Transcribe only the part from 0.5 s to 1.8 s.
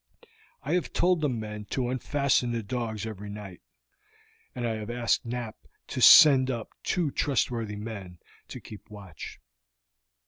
I have told the men